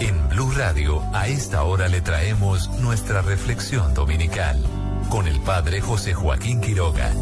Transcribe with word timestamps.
en 0.00 0.28
Blue 0.28 0.50
Radio 0.52 1.02
a 1.12 1.28
esta 1.28 1.62
hora 1.62 1.88
le 1.88 2.00
traemos 2.00 2.68
nuestra 2.80 3.22
reflexión 3.22 3.94
dominical 3.94 4.62
con 5.08 5.26
el 5.26 5.40
Padre 5.40 5.80
José 5.80 6.14
Joaquín 6.14 6.60
Quiroga. 6.60 7.12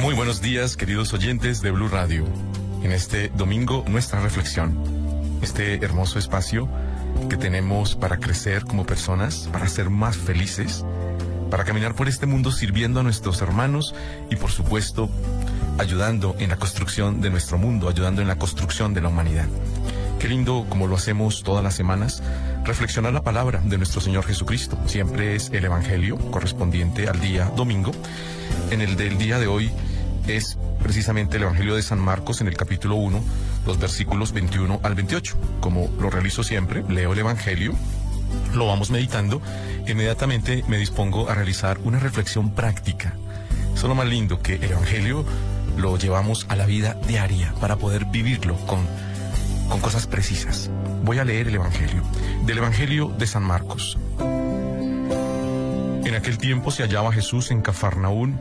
Muy 0.00 0.14
buenos 0.14 0.40
días, 0.40 0.76
queridos 0.76 1.12
oyentes 1.12 1.62
de 1.62 1.70
Blue 1.70 1.88
Radio. 1.88 2.24
En 2.82 2.92
este 2.92 3.28
domingo, 3.30 3.84
nuestra 3.88 4.20
reflexión, 4.20 4.78
este 5.42 5.84
hermoso 5.84 6.18
espacio 6.18 6.68
que 7.28 7.36
tenemos 7.36 7.96
para 7.96 8.18
crecer 8.18 8.64
como 8.64 8.86
personas, 8.86 9.48
para 9.52 9.68
ser 9.68 9.90
más 9.90 10.16
felices, 10.16 10.84
para 11.50 11.64
caminar 11.64 11.94
por 11.94 12.08
este 12.08 12.26
mundo 12.26 12.52
sirviendo 12.52 13.00
a 13.00 13.02
nuestros 13.02 13.42
hermanos 13.42 13.94
y 14.30 14.36
por 14.36 14.50
supuesto 14.50 15.10
ayudando 15.80 16.36
en 16.38 16.50
la 16.50 16.56
construcción 16.56 17.22
de 17.22 17.30
nuestro 17.30 17.56
mundo, 17.56 17.88
ayudando 17.88 18.20
en 18.20 18.28
la 18.28 18.36
construcción 18.36 18.92
de 18.92 19.00
la 19.00 19.08
humanidad. 19.08 19.46
Qué 20.18 20.28
lindo, 20.28 20.66
como 20.68 20.86
lo 20.86 20.94
hacemos 20.94 21.42
todas 21.42 21.64
las 21.64 21.74
semanas, 21.74 22.22
reflexionar 22.64 23.14
la 23.14 23.22
palabra 23.22 23.62
de 23.64 23.78
nuestro 23.78 24.02
Señor 24.02 24.26
Jesucristo. 24.26 24.78
Siempre 24.84 25.34
es 25.34 25.48
el 25.54 25.64
Evangelio 25.64 26.18
correspondiente 26.30 27.08
al 27.08 27.18
día 27.20 27.50
domingo. 27.56 27.92
En 28.70 28.82
el 28.82 28.96
del 28.96 29.16
día 29.16 29.38
de 29.38 29.46
hoy 29.46 29.70
es 30.28 30.58
precisamente 30.82 31.38
el 31.38 31.44
Evangelio 31.44 31.74
de 31.74 31.82
San 31.82 31.98
Marcos 31.98 32.42
en 32.42 32.48
el 32.48 32.58
capítulo 32.58 32.96
1, 32.96 33.24
los 33.66 33.78
versículos 33.78 34.32
21 34.32 34.80
al 34.82 34.94
28. 34.94 35.38
Como 35.60 35.88
lo 35.98 36.10
realizo 36.10 36.44
siempre, 36.44 36.84
leo 36.90 37.14
el 37.14 37.20
Evangelio, 37.20 37.72
lo 38.54 38.66
vamos 38.66 38.90
meditando, 38.90 39.40
inmediatamente 39.88 40.62
me 40.68 40.76
dispongo 40.76 41.30
a 41.30 41.34
realizar 41.34 41.78
una 41.84 41.98
reflexión 41.98 42.50
práctica. 42.50 43.14
Eso 43.74 43.86
es 43.86 43.88
lo 43.88 43.94
más 43.94 44.06
lindo, 44.06 44.42
que 44.42 44.56
el 44.56 44.72
Evangelio 44.72 45.24
lo 45.76 45.96
llevamos 45.96 46.46
a 46.48 46.56
la 46.56 46.66
vida 46.66 46.94
diaria 47.06 47.54
para 47.60 47.76
poder 47.76 48.04
vivirlo 48.06 48.56
con, 48.66 48.86
con 49.68 49.80
cosas 49.80 50.06
precisas. 50.06 50.70
Voy 51.02 51.18
a 51.18 51.24
leer 51.24 51.48
el 51.48 51.54
Evangelio, 51.54 52.02
del 52.44 52.58
Evangelio 52.58 53.08
de 53.08 53.26
San 53.26 53.42
Marcos. 53.42 53.98
En 56.04 56.14
aquel 56.14 56.38
tiempo 56.38 56.70
se 56.70 56.82
hallaba 56.82 57.12
Jesús 57.12 57.50
en 57.50 57.62
Cafarnaún 57.62 58.40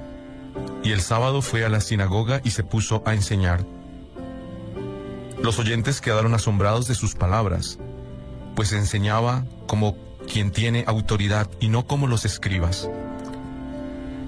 y 0.84 0.92
el 0.92 1.02
sábado 1.02 1.42
fue 1.42 1.66
a 1.66 1.70
la 1.70 1.82
sinagoga 1.82 2.42
y 2.44 2.52
se 2.52 2.64
puso 2.64 3.04
a 3.06 3.14
enseñar. 3.14 3.66
Los 5.42 5.60
oyentes 5.60 6.02
quedaron 6.02 6.34
asombrados 6.34 6.88
de 6.88 6.96
sus 6.96 7.16
palabras, 7.16 7.80
pues 8.56 8.74
enseñaba 8.74 9.46
como 9.68 9.96
quien 10.32 10.52
tiene 10.52 10.84
autoridad 10.88 11.50
y 11.60 11.70
no 11.70 11.86
como 11.86 12.08
los 12.08 12.26
escribas. 12.26 12.90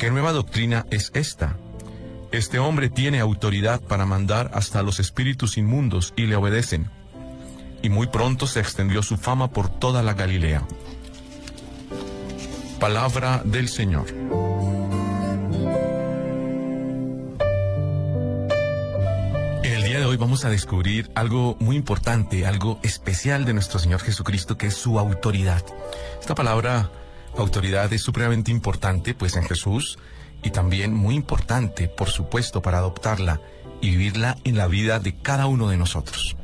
¿Qué 0.00 0.10
nueva 0.10 0.32
doctrina 0.32 0.86
es 0.90 1.10
esta? 1.12 1.58
Este 2.32 2.58
hombre 2.58 2.88
tiene 2.88 3.20
autoridad 3.20 3.82
para 3.82 4.06
mandar 4.06 4.50
hasta 4.54 4.82
los 4.82 4.98
espíritus 4.98 5.58
inmundos 5.58 6.14
y 6.16 6.24
le 6.24 6.36
obedecen. 6.36 6.90
Y 7.82 7.90
muy 7.90 8.06
pronto 8.06 8.46
se 8.46 8.60
extendió 8.60 9.02
su 9.02 9.18
fama 9.18 9.50
por 9.50 9.68
toda 9.68 10.02
la 10.02 10.14
Galilea. 10.14 10.66
Palabra 12.80 13.42
del 13.44 13.68
Señor. 13.68 14.06
El 19.62 19.82
día 19.82 19.98
de 19.98 20.06
hoy 20.06 20.16
vamos 20.16 20.46
a 20.46 20.48
descubrir 20.48 21.10
algo 21.14 21.58
muy 21.60 21.76
importante, 21.76 22.46
algo 22.46 22.80
especial 22.82 23.44
de 23.44 23.52
nuestro 23.52 23.78
Señor 23.78 24.00
Jesucristo, 24.00 24.56
que 24.56 24.68
es 24.68 24.74
su 24.76 24.98
autoridad. 24.98 25.62
Esta 26.18 26.34
palabra 26.34 26.90
autoridad 27.36 27.92
es 27.92 28.02
supremamente 28.02 28.50
importante, 28.50 29.14
pues 29.14 29.36
en 29.36 29.44
Jesús, 29.44 29.98
y 30.42 30.50
también 30.50 30.94
muy 30.94 31.14
importante, 31.14 31.88
por 31.88 32.08
supuesto, 32.08 32.62
para 32.62 32.78
adoptarla 32.78 33.40
y 33.80 33.90
vivirla 33.90 34.36
en 34.44 34.56
la 34.56 34.66
vida 34.66 34.98
de 35.00 35.14
cada 35.16 35.46
uno 35.46 35.68
de 35.68 35.76
nosotros. 35.76 36.36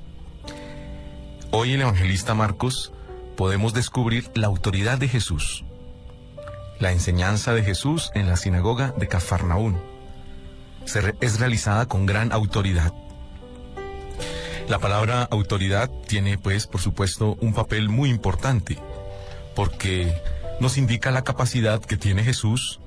Hoy 1.50 1.72
el 1.72 1.80
evangelista 1.80 2.34
Marcos 2.34 2.92
podemos 3.36 3.72
descubrir 3.72 4.30
la 4.34 4.47
autoridad 4.47 4.98
de 4.98 5.08
Jesús, 5.08 5.64
la 6.78 6.92
enseñanza 6.92 7.54
de 7.54 7.62
Jesús 7.62 8.10
en 8.14 8.28
la 8.28 8.36
sinagoga 8.36 8.92
de 8.97 9.08
Cafarnaún. 9.08 9.80
Es 11.20 11.41
realizada 11.41 11.86
con 11.86 12.06
gran 12.06 12.32
autoridad. 12.32 12.92
La 14.68 14.78
palabra 14.78 15.22
autoridad 15.30 15.91
tiene, 16.08 16.38
pues, 16.38 16.66
por 16.66 16.80
supuesto, 16.80 17.36
un 17.41 17.54
papel 17.54 17.88
muy 17.88 18.10
importante, 18.10 18.78
porque 19.54 20.12
nos 20.60 20.78
indica 20.78 21.10
la 21.10 21.24
capacidad 21.24 21.80
que 21.80 21.96
tiene 21.96 22.24
Jesús 22.24 22.80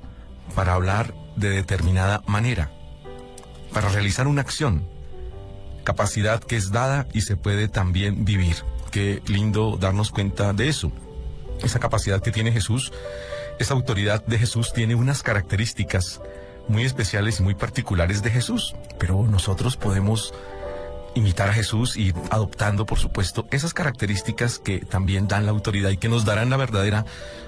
para 0.56 0.74
hablar 0.74 1.14
de 1.36 1.50
determinada 1.50 2.22
manera, 2.26 2.72
para 3.74 3.90
realizar 3.90 4.28
una 4.28 4.42
acción, 4.42 4.88
capacidad 5.84 6.44
que 6.44 6.56
es 6.56 6.72
dada 6.72 7.08
y 7.14 7.22
se 7.22 7.38
puede 7.38 7.68
también 7.68 8.26
vivir. 8.26 8.58
Qué 8.92 9.22
lindo 9.28 9.78
darnos 9.80 10.12
cuenta 10.12 10.54
de 10.54 10.68
eso. 10.68 10.92
Esa 11.64 11.80
capacidad 11.80 12.22
que 12.22 12.32
tiene 12.32 12.52
Jesús, 12.52 12.92
esa 13.60 13.74
autoridad 13.74 14.26
de 14.26 14.40
Jesús 14.40 14.74
tiene 14.74 14.96
unas 14.96 15.22
características 15.22 16.22
muy 16.68 16.86
especiales 16.86 17.40
y 17.40 17.44
muy 17.44 17.56
particulares 17.56 18.24
de 18.24 18.32
Jesús, 18.32 18.76
pero 19.00 19.26
nosotros 19.28 19.76
podemos 19.76 20.34
imitar 21.16 21.50
a 21.50 21.54
Jesús 21.54 21.98
y 21.98 22.14
adoptando, 22.30 22.86
por 22.86 23.00
supuesto, 23.00 23.48
esas 23.52 23.74
características 23.74 24.60
que 24.60 24.80
también 24.80 25.28
dan 25.28 25.46
la 25.46 25.52
autoridad 25.52 25.90
y 25.90 25.98
que 25.98 26.10
nos 26.10 26.26
darán 26.26 26.50
la 26.50 26.58
verdadera 26.58 27.06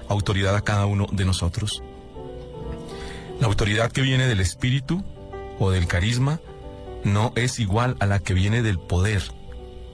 autoridad 0.08 0.54
a 0.56 0.62
cada 0.62 0.86
uno 0.86 1.06
de 1.10 1.24
nosotros. 1.24 1.82
La 3.40 3.46
autoridad 3.46 3.90
que 3.90 4.02
viene 4.02 4.26
del 4.26 4.40
espíritu 4.40 5.04
o 5.58 5.70
del 5.70 5.86
carisma 5.86 6.40
no 7.04 7.32
es 7.34 7.58
igual 7.58 7.96
a 8.00 8.06
la 8.06 8.20
que 8.20 8.34
viene 8.34 8.62
del 8.62 8.78
poder, 8.78 9.22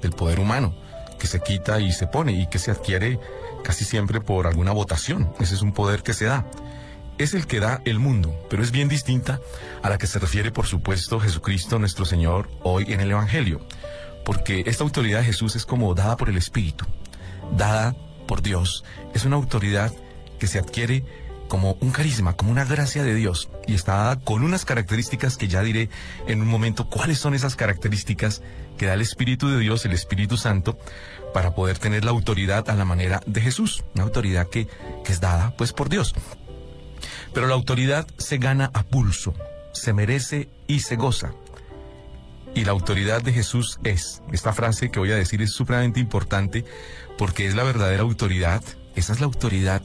del 0.03 0.13
poder 0.13 0.41
humano, 0.41 0.75
que 1.19 1.27
se 1.27 1.41
quita 1.41 1.81
y 1.81 1.93
se 1.93 2.07
pone 2.07 2.33
y 2.33 2.47
que 2.49 2.59
se 2.59 2.71
adquiere 2.71 3.19
casi 3.65 3.85
siempre 3.85 4.21
por 4.21 4.47
alguna 4.47 4.73
votación. 4.73 5.33
Ese 5.41 5.55
es 5.55 5.63
un 5.63 5.73
poder 5.73 6.03
que 6.03 6.15
se 6.15 6.27
da 6.27 6.47
es 7.19 7.35
el 7.35 7.47
que 7.47 7.61
da 7.61 7.83
el 7.85 7.99
mundo, 7.99 8.35
pero 8.49 8.63
es 8.63 8.71
bien 8.71 8.89
distinta 8.89 9.41
a 9.83 9.91
la 9.91 9.99
que 9.99 10.07
se 10.07 10.19
refiere, 10.19 10.51
por 10.51 10.67
supuesto, 10.67 11.21
Jesucristo 11.21 11.79
nuestro 11.79 12.05
Señor 12.05 12.49
hoy 12.63 12.87
en 12.89 13.01
el 13.01 13.11
Evangelio, 13.11 13.61
porque 14.25 14.65
esta 14.67 14.85
autoridad 14.85 15.21
de 15.21 15.27
Jesús 15.27 15.57
es 15.57 15.67
como 15.67 15.95
dada 15.95 16.17
por 16.17 16.29
el 16.29 16.37
Espíritu, 16.37 16.87
dada 17.57 17.95
por 18.27 18.43
Dios. 18.43 18.85
Es 19.15 19.25
una 19.25 19.37
autoridad 19.37 19.93
que 20.39 20.47
se 20.47 20.59
adquiere 20.59 21.05
como 21.49 21.79
un 21.81 21.91
carisma, 21.91 22.35
como 22.35 22.53
una 22.53 22.65
gracia 22.65 23.03
de 23.03 23.15
Dios, 23.15 23.49
y 23.67 23.75
está 23.75 23.95
dada 23.95 24.21
con 24.21 24.45
unas 24.45 24.65
características 24.65 25.37
que 25.37 25.49
ya 25.49 25.63
diré 25.63 25.89
en 26.27 26.43
un 26.43 26.47
momento 26.47 26.89
cuáles 26.89 27.19
son 27.19 27.35
esas 27.35 27.57
características 27.57 28.43
que 28.77 28.87
da 28.87 28.95
el 28.95 29.01
Espíritu 29.01 29.49
de 29.49 29.59
Dios, 29.59 29.85
el 29.85 29.93
Espíritu 29.93 30.37
Santo, 30.37 30.79
para 31.33 31.55
poder 31.55 31.79
tener 31.79 32.05
la 32.05 32.11
autoridad 32.11 32.69
a 32.71 32.75
la 32.75 32.85
manera 32.85 33.21
de 33.27 33.41
Jesús, 33.41 33.83
una 33.95 34.05
autoridad 34.05 34.49
que, 34.49 34.69
que 35.05 35.13
es 35.13 35.21
dada 35.21 35.55
pues 35.57 35.73
por 35.73 35.89
Dios. 35.89 36.15
Pero 37.33 37.47
la 37.47 37.55
autoridad 37.55 38.07
se 38.17 38.39
gana 38.39 38.71
a 38.75 38.83
pulso, 38.83 39.35
se 39.73 39.93
merece 39.93 40.49
y 40.67 40.81
se 40.81 40.97
goza. 40.97 41.33
Y 42.55 42.65
la 42.65 42.73
autoridad 42.73 43.23
de 43.23 43.33
Jesús 43.33 43.79
es, 43.85 44.23
esta 44.33 44.53
frase 44.53 44.91
que 44.91 44.99
voy 44.99 45.13
a 45.13 45.17
decir 45.17 45.43
es 45.43 45.53
supremamente 45.53 46.01
importante 46.01 46.65
porque 47.17 47.47
es 47.47 47.55
la 47.55 47.63
verdadera 47.63 48.03
autoridad, 48.03 48.63
esa 48.97 49.13
es 49.13 49.21
la 49.21 49.27
autoridad 49.27 49.83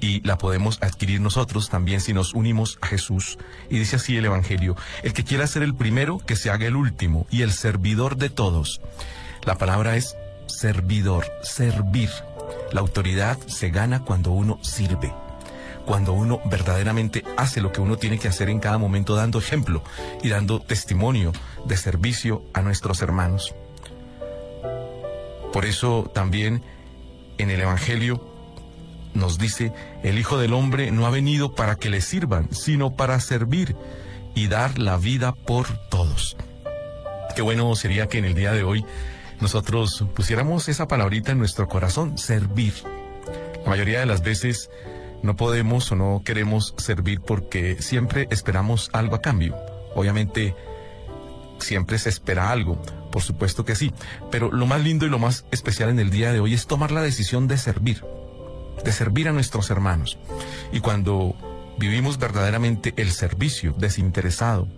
y 0.00 0.26
la 0.26 0.38
podemos 0.38 0.78
adquirir 0.80 1.20
nosotros 1.20 1.68
también 1.70 2.00
si 2.00 2.12
nos 2.12 2.34
unimos 2.34 2.78
a 2.80 2.86
Jesús. 2.86 3.36
Y 3.68 3.78
dice 3.78 3.96
así 3.96 4.16
el 4.16 4.24
Evangelio, 4.24 4.76
el 5.02 5.12
que 5.12 5.24
quiera 5.24 5.46
ser 5.46 5.62
el 5.62 5.74
primero, 5.74 6.18
que 6.18 6.36
se 6.36 6.50
haga 6.50 6.66
el 6.66 6.76
último 6.76 7.26
y 7.30 7.42
el 7.42 7.52
servidor 7.52 8.16
de 8.16 8.30
todos. 8.30 8.80
La 9.44 9.58
palabra 9.58 9.96
es 9.96 10.16
servidor, 10.46 11.26
servir. 11.42 12.10
La 12.72 12.80
autoridad 12.80 13.38
se 13.46 13.70
gana 13.70 14.04
cuando 14.04 14.30
uno 14.30 14.58
sirve 14.62 15.12
cuando 15.88 16.12
uno 16.12 16.38
verdaderamente 16.44 17.24
hace 17.38 17.62
lo 17.62 17.72
que 17.72 17.80
uno 17.80 17.96
tiene 17.96 18.18
que 18.18 18.28
hacer 18.28 18.50
en 18.50 18.60
cada 18.60 18.76
momento, 18.76 19.14
dando 19.14 19.38
ejemplo 19.38 19.82
y 20.22 20.28
dando 20.28 20.60
testimonio 20.60 21.32
de 21.64 21.78
servicio 21.78 22.42
a 22.52 22.60
nuestros 22.60 23.00
hermanos. 23.00 23.54
Por 25.50 25.64
eso 25.64 26.10
también 26.12 26.62
en 27.38 27.48
el 27.48 27.62
Evangelio 27.62 28.22
nos 29.14 29.38
dice, 29.38 29.72
el 30.02 30.18
Hijo 30.18 30.36
del 30.36 30.52
Hombre 30.52 30.90
no 30.90 31.06
ha 31.06 31.10
venido 31.10 31.54
para 31.54 31.76
que 31.76 31.88
le 31.88 32.02
sirvan, 32.02 32.52
sino 32.52 32.94
para 32.94 33.18
servir 33.18 33.74
y 34.34 34.48
dar 34.48 34.78
la 34.78 34.98
vida 34.98 35.32
por 35.32 35.68
todos. 35.88 36.36
Qué 37.34 37.40
bueno 37.40 37.74
sería 37.76 38.08
que 38.08 38.18
en 38.18 38.26
el 38.26 38.34
día 38.34 38.52
de 38.52 38.62
hoy 38.62 38.84
nosotros 39.40 40.04
pusiéramos 40.14 40.68
esa 40.68 40.86
palabrita 40.86 41.32
en 41.32 41.38
nuestro 41.38 41.66
corazón, 41.66 42.18
servir. 42.18 42.74
La 43.64 43.70
mayoría 43.70 44.00
de 44.00 44.06
las 44.06 44.20
veces 44.20 44.68
no 45.22 45.36
podemos 45.36 45.90
o 45.92 45.96
no 45.96 46.22
queremos 46.24 46.74
servir 46.78 47.20
porque 47.20 47.80
siempre 47.80 48.28
esperamos 48.30 48.90
algo 48.92 49.16
a 49.16 49.20
cambio. 49.20 49.56
Obviamente, 49.94 50.54
siempre 51.58 51.98
se 51.98 52.08
espera 52.08 52.50
algo, 52.50 52.80
por 53.10 53.22
supuesto 53.22 53.64
que 53.64 53.74
sí, 53.74 53.92
pero 54.30 54.52
lo 54.52 54.66
más 54.66 54.82
lindo 54.82 55.06
y 55.06 55.08
lo 55.08 55.18
más 55.18 55.44
especial 55.50 55.90
en 55.90 55.98
el 55.98 56.10
día 56.10 56.32
de 56.32 56.40
hoy 56.40 56.54
es 56.54 56.66
tomar 56.66 56.92
la 56.92 57.02
decisión 57.02 57.48
de 57.48 57.58
servir, 57.58 58.04
de 58.84 58.92
servir 58.92 59.28
a 59.28 59.32
nuestros 59.32 59.70
hermanos. 59.70 60.18
Y 60.72 60.80
cuando 60.80 61.34
vivimos 61.78 62.18
verdaderamente 62.18 62.94
el 62.96 63.10
servicio 63.10 63.74
desinteresado 63.78 64.68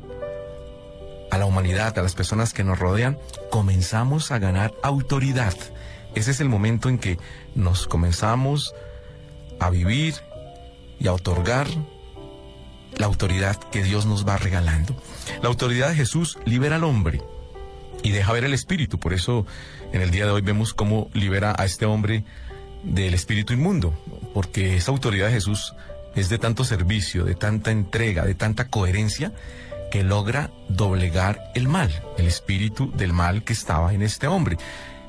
a 1.30 1.38
la 1.38 1.46
humanidad, 1.46 1.98
a 1.98 2.02
las 2.02 2.14
personas 2.14 2.52
que 2.52 2.64
nos 2.64 2.78
rodean, 2.78 3.18
comenzamos 3.50 4.30
a 4.32 4.38
ganar 4.38 4.74
autoridad. 4.82 5.54
Ese 6.14 6.32
es 6.32 6.40
el 6.40 6.48
momento 6.48 6.88
en 6.88 6.98
que 6.98 7.18
nos 7.54 7.86
comenzamos 7.86 8.74
a 9.60 9.70
vivir 9.70 10.14
y 11.00 11.08
a 11.08 11.12
otorgar 11.12 11.66
la 12.96 13.06
autoridad 13.06 13.56
que 13.56 13.82
Dios 13.82 14.06
nos 14.06 14.26
va 14.26 14.36
regalando. 14.36 14.94
La 15.42 15.48
autoridad 15.48 15.88
de 15.88 15.96
Jesús 15.96 16.38
libera 16.44 16.76
al 16.76 16.84
hombre 16.84 17.22
y 18.02 18.10
deja 18.10 18.32
ver 18.32 18.44
el 18.44 18.54
espíritu. 18.54 18.98
Por 18.98 19.12
eso 19.12 19.46
en 19.92 20.02
el 20.02 20.10
día 20.10 20.26
de 20.26 20.32
hoy 20.32 20.42
vemos 20.42 20.74
cómo 20.74 21.08
libera 21.14 21.54
a 21.58 21.64
este 21.64 21.86
hombre 21.86 22.24
del 22.82 23.14
espíritu 23.14 23.52
inmundo, 23.52 23.92
porque 24.34 24.76
esa 24.76 24.92
autoridad 24.92 25.26
de 25.26 25.32
Jesús 25.32 25.74
es 26.14 26.28
de 26.28 26.38
tanto 26.38 26.64
servicio, 26.64 27.24
de 27.24 27.34
tanta 27.34 27.70
entrega, 27.70 28.24
de 28.24 28.34
tanta 28.34 28.68
coherencia, 28.68 29.32
que 29.90 30.02
logra 30.04 30.50
doblegar 30.68 31.50
el 31.54 31.68
mal, 31.68 31.90
el 32.16 32.26
espíritu 32.26 32.92
del 32.92 33.12
mal 33.12 33.42
que 33.42 33.52
estaba 33.52 33.92
en 33.92 34.02
este 34.02 34.28
hombre. 34.28 34.56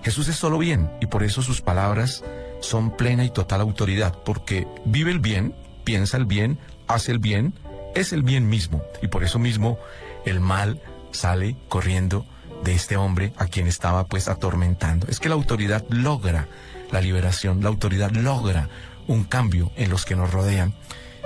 Jesús 0.03 0.27
es 0.27 0.35
solo 0.35 0.57
bien 0.57 0.89
y 0.99 1.05
por 1.05 1.23
eso 1.23 1.43
sus 1.43 1.61
palabras 1.61 2.23
son 2.61 2.95
plena 2.97 3.23
y 3.23 3.29
total 3.29 3.61
autoridad, 3.61 4.17
porque 4.25 4.67
vive 4.85 5.11
el 5.11 5.19
bien, 5.19 5.53
piensa 5.83 6.17
el 6.17 6.25
bien, 6.25 6.57
hace 6.87 7.11
el 7.11 7.19
bien, 7.19 7.53
es 7.95 8.13
el 8.13 8.23
bien 8.23 8.49
mismo 8.49 8.83
y 9.01 9.07
por 9.07 9.23
eso 9.23 9.39
mismo 9.39 9.77
el 10.25 10.39
mal 10.39 10.81
sale 11.11 11.55
corriendo 11.67 12.25
de 12.63 12.73
este 12.73 12.95
hombre 12.95 13.33
a 13.37 13.47
quien 13.47 13.67
estaba 13.67 14.05
pues 14.05 14.27
atormentando. 14.27 15.07
Es 15.07 15.19
que 15.19 15.29
la 15.29 15.35
autoridad 15.35 15.83
logra 15.89 16.47
la 16.91 17.01
liberación, 17.01 17.63
la 17.63 17.69
autoridad 17.69 18.11
logra 18.11 18.69
un 19.07 19.23
cambio 19.23 19.71
en 19.75 19.89
los 19.89 20.05
que 20.05 20.15
nos 20.15 20.31
rodean. 20.31 20.73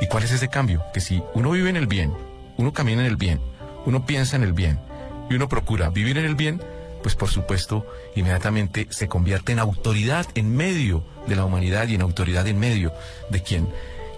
¿Y 0.02 0.08
cuál 0.08 0.24
es 0.24 0.32
ese 0.32 0.50
cambio? 0.50 0.84
Que 0.94 1.02
si 1.02 1.22
uno 1.34 1.52
vive 1.52 1.70
en 1.70 1.78
el 1.78 1.88
bien, 1.88 2.14
uno 2.58 2.74
camina 2.74 3.02
en 3.02 3.08
el 3.08 3.18
bien, 3.18 3.40
uno 3.86 4.06
piensa 4.06 4.36
en 4.36 4.44
el 4.44 4.54
bien 4.54 4.80
y 5.30 5.36
uno 5.36 5.50
procura 5.50 5.90
vivir 5.90 6.18
en 6.18 6.26
el 6.26 6.36
bien, 6.36 6.62
pues 7.02 7.16
por 7.16 7.30
supuesto 7.30 7.86
inmediatamente 8.16 8.88
se 8.90 9.08
convierte 9.08 9.52
en 9.52 9.60
autoridad 9.60 10.26
en 10.36 10.56
medio 10.56 11.04
de 11.28 11.36
la 11.36 11.46
humanidad 11.46 11.88
y 11.88 11.96
en 11.96 12.02
autoridad 12.02 12.48
en 12.48 12.60
medio 12.60 12.94
de 13.30 13.42
quien 13.42 13.68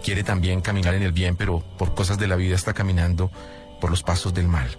quiere 0.03 0.23
también 0.23 0.61
caminar 0.61 0.93
en 0.95 1.03
el 1.03 1.11
bien, 1.11 1.35
pero 1.35 1.63
por 1.77 1.93
cosas 1.95 2.17
de 2.17 2.27
la 2.27 2.35
vida 2.35 2.55
está 2.55 2.73
caminando 2.73 3.31
por 3.79 3.89
los 3.89 4.03
pasos 4.03 4.33
del 4.33 4.47
mal. 4.47 4.69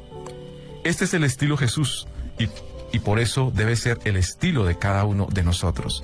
Este 0.84 1.04
es 1.04 1.14
el 1.14 1.24
estilo 1.24 1.56
Jesús 1.56 2.06
y, 2.38 2.48
y 2.92 3.00
por 3.00 3.18
eso 3.18 3.52
debe 3.54 3.76
ser 3.76 3.98
el 4.04 4.16
estilo 4.16 4.64
de 4.64 4.78
cada 4.78 5.04
uno 5.04 5.26
de 5.30 5.42
nosotros. 5.42 6.02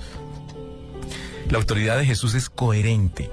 La 1.49 1.57
autoridad 1.57 1.97
de 1.97 2.05
Jesús 2.05 2.33
es 2.35 2.49
coherente. 2.49 3.29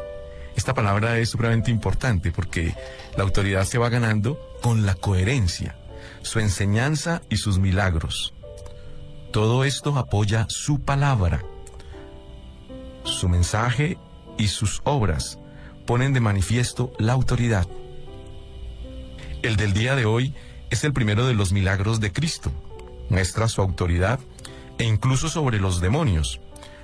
Esta 0.57 0.75
palabra 0.75 1.19
es 1.19 1.31
supremamente 1.31 1.71
importante 1.71 2.31
porque 2.31 2.75
la 3.17 3.25
autoridad 3.25 3.65
se 3.65 3.79
va 3.79 3.89
ganando 3.89 4.39
con 4.63 4.85
la 4.85 4.95
coherencia, 4.95 5.77
su 6.23 6.41
enseñanza 6.41 7.23
y 7.31 7.39
sus 7.39 7.59
milagros. 7.59 8.35
Todo 9.33 9.65
esto 9.65 9.97
apoya 9.97 10.47
su 10.49 10.81
palabra. 10.81 11.43
Su 13.05 13.29
mensaje 13.29 13.97
y 14.39 14.49
sus 14.49 14.83
obras 14.85 15.39
ponen 15.87 16.13
de 16.13 16.21
manifiesto 16.21 16.93
la 16.99 17.13
autoridad. 17.13 17.67
El 19.43 19.57
del 19.57 19.73
día 19.73 19.97
de 19.97 20.05
hoy 20.05 20.35
es 20.71 20.85
el 20.85 20.93
primero 20.93 21.27
de 21.27 21.35
los 21.35 21.53
milagros 21.53 22.01
de 22.01 22.13
Cristo. 22.13 22.53
Muestra 23.09 23.49
su 23.49 23.61
autoridad 23.61 24.21
e 24.79 24.85
incluso 24.85 25.29
sobre 25.29 25.59
los 25.59 25.81
demonios 25.81 26.41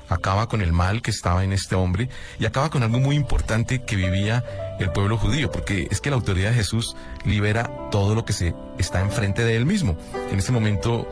acaba 0.08 0.48
con 0.48 0.62
el 0.62 0.72
mal 0.72 1.02
que 1.02 1.10
estaba 1.10 1.44
en 1.44 1.52
este 1.52 1.74
hombre 1.74 2.08
y 2.38 2.46
acaba 2.46 2.70
con 2.70 2.82
algo 2.82 2.98
muy 2.98 3.16
importante 3.16 3.82
que 3.82 3.96
vivía 3.96 4.44
el 4.78 4.90
pueblo 4.90 5.18
judío, 5.18 5.50
porque 5.50 5.88
es 5.90 6.00
que 6.00 6.10
la 6.10 6.16
autoridad 6.16 6.50
de 6.50 6.56
Jesús 6.56 6.96
libera 7.24 7.70
todo 7.90 8.14
lo 8.14 8.24
que 8.24 8.32
se 8.32 8.54
está 8.78 9.00
enfrente 9.00 9.44
de 9.44 9.56
él 9.56 9.66
mismo. 9.66 9.96
En 10.30 10.38
ese 10.38 10.52
momento 10.52 11.08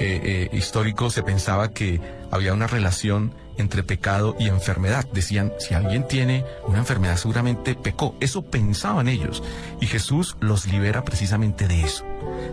eh, 0.00 0.20
eh, 0.24 0.48
histórico 0.52 1.10
se 1.10 1.22
pensaba 1.22 1.72
que 1.72 2.00
había 2.30 2.54
una 2.54 2.66
relación 2.66 3.34
entre 3.58 3.82
pecado 3.82 4.34
y 4.38 4.48
enfermedad. 4.48 5.06
Decían, 5.12 5.52
si 5.58 5.74
alguien 5.74 6.08
tiene 6.08 6.44
una 6.66 6.78
enfermedad 6.78 7.18
seguramente 7.18 7.74
pecó. 7.74 8.14
Eso 8.18 8.42
pensaban 8.42 9.08
ellos. 9.08 9.42
Y 9.78 9.86
Jesús 9.86 10.36
los 10.40 10.66
libera 10.66 11.04
precisamente 11.04 11.68
de 11.68 11.82
eso. 11.82 12.06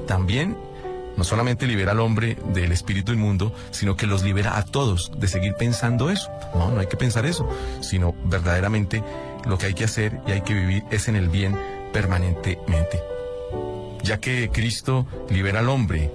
También 0.07 0.57
no 1.15 1.23
solamente 1.23 1.65
libera 1.67 1.93
al 1.93 2.01
hombre 2.01 2.37
del 2.53 2.73
espíritu 2.73 3.13
inmundo, 3.13 3.53
sino 3.71 3.95
que 3.95 4.07
los 4.07 4.23
libera 4.23 4.57
a 4.57 4.65
todos 4.65 5.11
de 5.17 5.27
seguir 5.29 5.53
pensando 5.53 6.09
eso. 6.09 6.29
No, 6.53 6.69
no 6.69 6.81
hay 6.81 6.87
que 6.87 6.97
pensar 6.97 7.25
eso, 7.25 7.49
sino 7.79 8.13
verdaderamente 8.25 9.03
lo 9.45 9.57
que 9.57 9.67
hay 9.67 9.73
que 9.73 9.85
hacer 9.85 10.19
y 10.27 10.31
hay 10.31 10.41
que 10.41 10.53
vivir 10.53 10.83
es 10.91 11.07
en 11.07 11.15
el 11.15 11.29
bien 11.29 11.57
permanentemente. 11.93 13.01
Ya 14.03 14.19
que 14.19 14.49
Cristo 14.49 15.07
libera 15.29 15.59
al 15.59 15.69
hombre, 15.69 16.11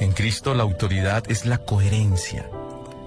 en 0.00 0.12
Cristo 0.12 0.54
la 0.54 0.62
autoridad 0.62 1.24
es 1.30 1.46
la 1.46 1.58
coherencia. 1.58 2.48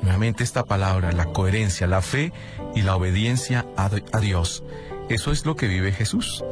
Nuevamente 0.01 0.43
esta 0.43 0.63
palabra, 0.63 1.11
la 1.11 1.25
coherencia, 1.25 1.87
la 1.87 2.01
fe 2.01 2.31
y 2.75 2.81
la 2.81 2.95
obediencia 2.95 3.65
a, 3.75 4.19
Dios. 4.19 4.63
Eso 5.09 5.31
es 5.31 5.45
lo 5.45 5.55
que 5.55 5.67
vive 5.67 5.91
Jesús 5.91 6.43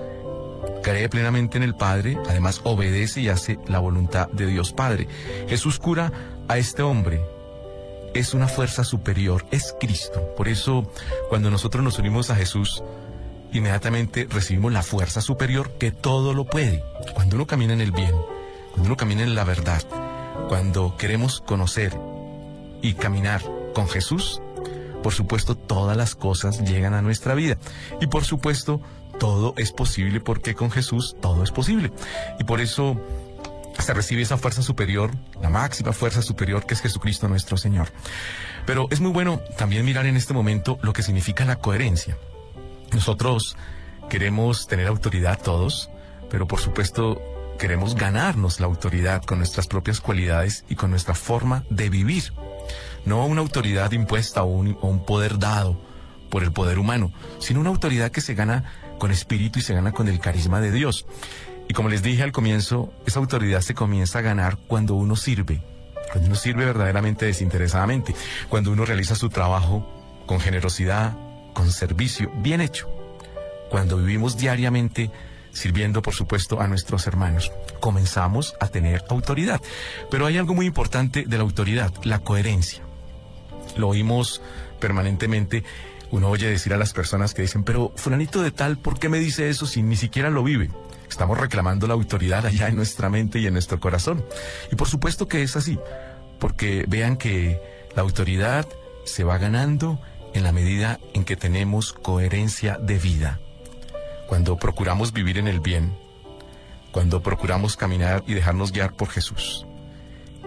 cree 0.82 1.10
plenamente 1.10 1.58
en 1.58 1.64
el 1.64 1.74
Padre, 1.74 2.16
además 2.30 2.62
obedece 2.64 3.20
y 3.20 3.30
hace 3.30 3.58
la 3.66 3.80
voluntad 3.80 4.28
de 4.28 4.46
Dios 4.46 4.72
Padre. 4.72 5.08
Jesús 5.50 5.80
cura 5.80 6.12
a 6.48 6.60
este 6.60 6.84
hombre. 6.84 7.26
Es 8.14 8.36
una 8.36 8.48
fuerza 8.48 8.84
superior, 8.84 9.48
es 9.50 9.76
Cristo. 9.80 10.36
Por 10.38 10.48
eso, 10.48 10.88
cuando 11.28 11.50
nosotros 11.50 11.84
nos 11.84 11.98
unimos 11.98 12.30
a 12.30 12.36
Jesús, 12.36 12.84
inmediatamente 13.52 14.28
recibimos 14.30 14.74
la 14.74 14.84
fuerza 14.84 15.22
superior 15.22 15.72
que 15.80 15.92
todo 15.92 16.36
lo 16.36 16.46
puede. 16.46 16.84
Cuando 17.16 17.36
uno 17.36 17.48
camina 17.48 17.74
en 17.74 17.82
el 17.82 17.92
bien, 17.92 18.14
cuando 18.72 18.86
uno 18.86 18.96
camina 18.96 19.24
en 19.24 19.34
la 19.34 19.44
verdad, 19.44 19.82
cuando 20.48 20.96
queremos 20.98 21.42
conocer 21.42 21.98
y 22.82 22.94
caminar 22.94 23.42
con 23.74 23.88
Jesús, 23.88 24.42
por 25.04 25.14
supuesto 25.14 25.56
todas 25.56 25.96
las 25.96 26.16
cosas 26.16 26.62
llegan 26.62 26.94
a 26.94 27.02
nuestra 27.02 27.34
vida. 27.36 27.58
Y 28.02 28.08
por 28.08 28.24
supuesto 28.24 28.82
todo 29.20 29.54
es 29.58 29.72
posible 29.72 30.20
porque 30.20 30.56
con 30.56 30.72
Jesús 30.72 31.16
todo 31.22 31.44
es 31.44 31.52
posible. 31.52 31.92
Y 32.40 32.44
por 32.44 32.62
eso 32.62 33.00
se 33.80 33.94
recibe 33.94 34.22
esa 34.22 34.38
fuerza 34.38 34.62
superior, 34.62 35.12
la 35.42 35.50
máxima 35.50 35.94
fuerza 35.94 36.22
superior 36.22 36.66
que 36.66 36.74
es 36.74 36.82
Jesucristo 36.82 37.28
nuestro 37.28 37.58
Señor. 37.58 37.90
Pero 38.66 38.88
es 38.90 39.02
muy 39.02 39.12
bueno 39.12 39.42
también 39.58 39.86
mirar 39.86 40.06
en 40.06 40.16
este 40.16 40.34
momento 40.34 40.80
lo 40.82 40.94
que 40.94 41.04
significa 41.04 41.46
la 41.46 41.58
coherencia. 41.58 42.18
Nosotros 42.94 43.58
queremos 44.10 44.68
tener 44.68 44.88
autoridad 44.88 45.40
todos, 45.42 45.90
pero 46.30 46.48
por 46.48 46.60
supuesto 46.60 47.22
queremos 47.58 47.96
ganarnos 47.96 48.60
la 48.60 48.66
autoridad 48.66 49.24
con 49.24 49.40
nuestras 49.40 49.68
propias 49.68 50.02
cualidades 50.02 50.66
y 50.70 50.76
con 50.76 50.92
nuestra 50.92 51.16
forma 51.16 51.64
de 51.70 51.90
vivir. 51.90 52.34
No 53.06 53.26
una 53.26 53.42
autoridad 53.42 53.92
impuesta 53.92 54.44
o 54.44 54.48
un, 54.48 55.06
poder 55.06 55.40
dado 55.40 55.80
por 56.30 56.44
el 56.44 56.52
poder 56.52 56.80
humano, 56.80 57.12
sino 57.40 57.60
una 57.60 57.70
autoridad 57.70 58.12
que 58.12 58.22
se 58.22 58.34
gana 58.34 58.66
con 59.00 59.12
espíritu 59.12 59.60
y 59.60 59.62
se 59.62 59.74
gana 59.74 59.92
con 59.92 60.08
el 60.08 60.20
carisma 60.20 60.60
de 60.60 60.72
Dios. 60.72 61.06
Y 61.68 61.74
como 61.74 61.90
les 61.90 62.04
dije 62.04 62.24
al 62.24 62.32
comienzo, 62.32 62.94
esa 63.06 63.20
autoridad 63.20 63.62
se 63.62 63.74
comienza 63.74 64.20
a 64.20 64.24
ganar 64.24 64.58
cuando 64.68 64.96
uno 64.96 65.16
sirve, 65.16 65.62
cuando 66.12 66.28
uno 66.28 66.36
sirve 66.36 66.66
verdaderamente 66.66 67.26
desinteresadamente, 67.26 68.16
cuando 68.50 68.72
uno 68.72 68.86
realiza 68.86 69.16
su 69.16 69.30
trabajo 69.30 69.88
con 70.26 70.40
generosidad, 70.40 71.14
con 71.54 71.72
servicio, 71.72 72.32
bien 72.38 72.62
hecho, 72.62 72.90
cuando 73.70 73.98
vivimos 73.98 74.38
diariamente 74.38 75.12
sirviendo, 75.56 76.02
por 76.02 76.14
supuesto, 76.14 76.62
a 76.62 76.68
nuestros 76.68 77.08
hermanos. 77.08 77.52
Comenzamos 77.80 78.54
a 78.60 78.68
tener 78.68 79.04
autoridad. 79.10 79.62
Pero 80.12 80.28
hay 80.28 80.38
algo 80.38 80.54
muy 80.54 80.68
importante 80.68 81.24
de 81.26 81.38
la 81.38 81.44
autoridad, 81.44 81.92
la 82.04 82.20
coherencia. 82.20 82.84
Lo 83.78 83.88
oímos 83.90 84.42
permanentemente 84.80 85.64
uno 86.12 86.30
oye 86.30 86.50
decir 86.50 86.74
a 86.74 86.78
las 86.78 86.94
personas 86.94 87.34
que 87.34 87.42
dicen, 87.42 87.64
pero 87.64 87.92
fulanito 87.96 88.42
de 88.42 88.52
tal, 88.52 88.78
¿por 88.78 89.00
qué 89.00 89.10
me 89.10 89.20
dice 89.20 89.50
eso 89.50 89.66
si 89.66 89.82
ni 89.82 89.96
siquiera 89.96 90.30
lo 90.30 90.44
vive? 90.44 90.70
Estamos 91.10 91.38
reclamando 91.38 91.88
la 91.88 91.94
autoridad 91.94 92.46
allá 92.46 92.68
en 92.68 92.76
nuestra 92.76 93.10
mente 93.10 93.40
y 93.40 93.48
en 93.48 93.54
nuestro 93.54 93.80
corazón. 93.80 94.24
Y 94.72 94.76
por 94.76 94.88
supuesto 94.88 95.28
que 95.28 95.44
es 95.44 95.56
así, 95.56 95.80
porque 96.40 96.86
vean 96.88 97.18
que 97.18 97.60
la 97.96 98.02
autoridad 98.02 98.68
se 99.04 99.24
va 99.24 99.38
ganando 99.38 100.00
en 100.34 100.44
la 100.44 100.52
medida 100.52 101.00
en 101.14 101.24
que 101.26 101.36
tenemos 101.36 101.94
coherencia 101.94 102.78
de 102.78 102.98
vida. 102.98 103.40
Cuando 104.28 104.58
procuramos 104.58 105.14
vivir 105.14 105.38
en 105.38 105.48
el 105.48 105.60
bien, 105.60 105.96
cuando 106.92 107.22
procuramos 107.22 107.78
caminar 107.78 108.24
y 108.26 108.34
dejarnos 108.34 108.72
guiar 108.72 108.94
por 108.94 109.10
Jesús. 109.10 109.66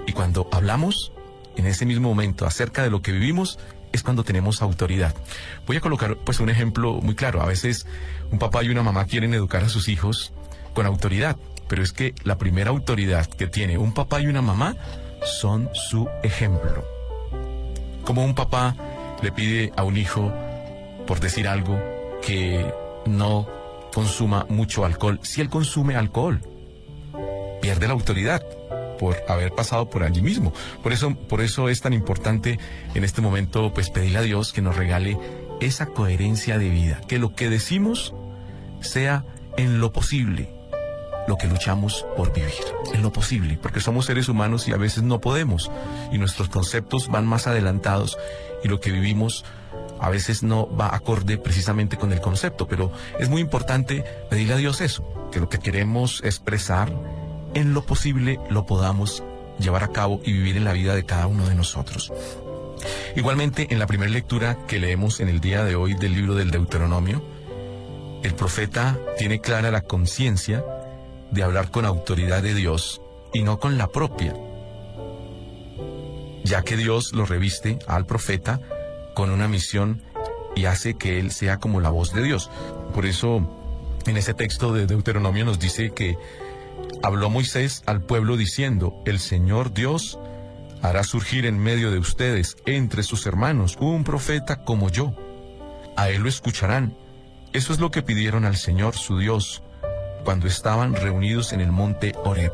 Y 0.06 0.12
cuando 0.12 0.48
hablamos, 0.52 1.12
en 1.56 1.66
ese 1.66 1.84
mismo 1.84 2.08
momento 2.08 2.46
acerca 2.46 2.82
de 2.82 2.90
lo 2.90 3.02
que 3.02 3.12
vivimos, 3.12 3.58
es 3.92 4.02
cuando 4.02 4.24
tenemos 4.24 4.62
autoridad. 4.62 5.14
Voy 5.66 5.76
a 5.76 5.80
colocar 5.80 6.16
pues 6.16 6.40
un 6.40 6.50
ejemplo 6.50 6.94
muy 6.94 7.14
claro. 7.14 7.42
A 7.42 7.46
veces 7.46 7.86
un 8.30 8.38
papá 8.38 8.62
y 8.62 8.70
una 8.70 8.82
mamá 8.82 9.04
quieren 9.06 9.34
educar 9.34 9.64
a 9.64 9.68
sus 9.68 9.88
hijos 9.88 10.32
con 10.74 10.86
autoridad, 10.86 11.36
pero 11.68 11.82
es 11.82 11.92
que 11.92 12.14
la 12.24 12.38
primera 12.38 12.70
autoridad 12.70 13.26
que 13.26 13.46
tiene 13.46 13.78
un 13.78 13.92
papá 13.92 14.20
y 14.20 14.26
una 14.26 14.42
mamá 14.42 14.76
son 15.22 15.68
su 15.74 16.08
ejemplo. 16.22 16.84
Como 18.04 18.24
un 18.24 18.34
papá 18.34 18.74
le 19.22 19.32
pide 19.32 19.72
a 19.76 19.82
un 19.82 19.96
hijo, 19.96 20.32
por 21.06 21.20
decir 21.20 21.48
algo, 21.48 21.78
que 22.22 22.64
no 23.06 23.48
consuma 23.92 24.46
mucho 24.48 24.84
alcohol, 24.84 25.20
si 25.22 25.40
él 25.40 25.48
consume 25.48 25.96
alcohol, 25.96 26.40
pierde 27.60 27.86
la 27.86 27.94
autoridad 27.94 28.44
por 28.98 29.16
haber 29.28 29.52
pasado 29.52 29.88
por 29.88 30.02
allí 30.02 30.20
mismo. 30.20 30.52
Por 30.82 30.92
eso, 30.92 31.14
por 31.14 31.40
eso 31.40 31.68
es 31.68 31.80
tan 31.80 31.92
importante 31.92 32.58
en 32.94 33.04
este 33.04 33.20
momento, 33.20 33.72
pues 33.72 33.90
pedirle 33.90 34.18
a 34.18 34.22
Dios 34.22 34.52
que 34.52 34.62
nos 34.62 34.76
regale 34.76 35.18
esa 35.60 35.86
coherencia 35.86 36.58
de 36.58 36.68
vida, 36.68 37.00
que 37.08 37.18
lo 37.18 37.34
que 37.34 37.48
decimos 37.48 38.14
sea 38.80 39.24
en 39.56 39.80
lo 39.80 39.92
posible 39.92 40.58
lo 41.28 41.36
que 41.36 41.46
luchamos 41.46 42.06
por 42.16 42.32
vivir, 42.32 42.54
en 42.94 43.02
lo 43.02 43.12
posible, 43.12 43.58
porque 43.60 43.80
somos 43.80 44.06
seres 44.06 44.30
humanos 44.30 44.66
y 44.66 44.72
a 44.72 44.78
veces 44.78 45.02
no 45.02 45.20
podemos, 45.20 45.70
y 46.10 46.16
nuestros 46.16 46.48
conceptos 46.48 47.08
van 47.08 47.26
más 47.26 47.46
adelantados 47.46 48.16
y 48.64 48.68
lo 48.68 48.80
que 48.80 48.90
vivimos 48.90 49.44
a 50.00 50.10
veces 50.10 50.42
no 50.42 50.74
va 50.74 50.94
acorde 50.94 51.38
precisamente 51.38 51.96
con 51.96 52.12
el 52.12 52.20
concepto, 52.20 52.68
pero 52.68 52.92
es 53.18 53.28
muy 53.28 53.40
importante 53.40 54.04
pedirle 54.30 54.54
a 54.54 54.58
Dios 54.58 54.80
eso, 54.80 55.30
que 55.32 55.40
lo 55.40 55.48
que 55.48 55.58
queremos 55.58 56.22
expresar 56.24 56.92
en 57.54 57.74
lo 57.74 57.84
posible 57.84 58.38
lo 58.50 58.66
podamos 58.66 59.22
llevar 59.58 59.84
a 59.84 59.88
cabo 59.88 60.20
y 60.24 60.32
vivir 60.32 60.56
en 60.56 60.64
la 60.64 60.72
vida 60.72 60.94
de 60.94 61.04
cada 61.04 61.26
uno 61.26 61.48
de 61.48 61.54
nosotros. 61.54 62.12
Igualmente, 63.16 63.68
en 63.70 63.78
la 63.78 63.86
primera 63.86 64.10
lectura 64.10 64.66
que 64.66 64.78
leemos 64.78 65.20
en 65.20 65.28
el 65.28 65.40
día 65.40 65.64
de 65.64 65.74
hoy 65.74 65.94
del 65.94 66.14
libro 66.14 66.34
del 66.34 66.50
Deuteronomio, 66.50 67.22
el 68.22 68.34
profeta 68.34 68.98
tiene 69.16 69.40
clara 69.40 69.70
la 69.70 69.82
conciencia 69.82 70.64
de 71.30 71.42
hablar 71.42 71.70
con 71.70 71.84
autoridad 71.84 72.42
de 72.42 72.54
Dios 72.54 73.00
y 73.32 73.42
no 73.42 73.58
con 73.58 73.78
la 73.78 73.88
propia, 73.88 74.34
ya 76.44 76.62
que 76.62 76.76
Dios 76.76 77.12
lo 77.12 77.26
reviste 77.26 77.78
al 77.86 78.06
profeta 78.06 78.60
con 79.18 79.30
una 79.30 79.48
misión 79.48 80.00
y 80.54 80.66
hace 80.66 80.94
que 80.94 81.18
él 81.18 81.32
sea 81.32 81.56
como 81.56 81.80
la 81.80 81.90
voz 81.90 82.14
de 82.14 82.22
Dios. 82.22 82.52
Por 82.94 83.04
eso, 83.04 83.50
en 84.06 84.16
ese 84.16 84.32
texto 84.32 84.72
de 84.72 84.86
Deuteronomio 84.86 85.44
nos 85.44 85.58
dice 85.58 85.90
que 85.90 86.16
habló 87.02 87.28
Moisés 87.28 87.82
al 87.86 88.00
pueblo 88.00 88.36
diciendo, 88.36 89.02
el 89.06 89.18
Señor 89.18 89.74
Dios 89.74 90.20
hará 90.82 91.02
surgir 91.02 91.46
en 91.46 91.58
medio 91.58 91.90
de 91.90 91.98
ustedes, 91.98 92.58
entre 92.64 93.02
sus 93.02 93.26
hermanos, 93.26 93.76
un 93.80 94.04
profeta 94.04 94.62
como 94.62 94.88
yo. 94.88 95.12
A 95.96 96.10
él 96.10 96.22
lo 96.22 96.28
escucharán. 96.28 96.96
Eso 97.52 97.72
es 97.72 97.80
lo 97.80 97.90
que 97.90 98.02
pidieron 98.02 98.44
al 98.44 98.54
Señor 98.54 98.94
su 98.94 99.18
Dios 99.18 99.64
cuando 100.22 100.46
estaban 100.46 100.94
reunidos 100.94 101.52
en 101.52 101.60
el 101.60 101.72
monte 101.72 102.12
Horeb. 102.22 102.52